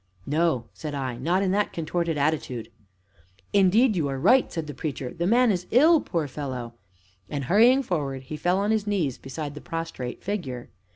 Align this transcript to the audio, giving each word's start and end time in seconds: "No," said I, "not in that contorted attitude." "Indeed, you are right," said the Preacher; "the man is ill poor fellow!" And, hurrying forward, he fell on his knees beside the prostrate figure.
"No," 0.25 0.65
said 0.73 0.95
I, 0.95 1.17
"not 1.19 1.43
in 1.43 1.51
that 1.51 1.71
contorted 1.71 2.17
attitude." 2.17 2.71
"Indeed, 3.53 3.95
you 3.95 4.07
are 4.07 4.17
right," 4.17 4.51
said 4.51 4.65
the 4.65 4.73
Preacher; 4.73 5.13
"the 5.13 5.27
man 5.27 5.51
is 5.51 5.67
ill 5.69 6.01
poor 6.01 6.27
fellow!" 6.27 6.73
And, 7.29 7.43
hurrying 7.43 7.83
forward, 7.83 8.23
he 8.23 8.35
fell 8.35 8.57
on 8.57 8.71
his 8.71 8.87
knees 8.87 9.19
beside 9.19 9.53
the 9.53 9.61
prostrate 9.61 10.23
figure. 10.23 10.71